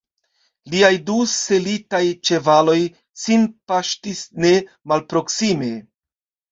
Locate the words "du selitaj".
1.09-2.01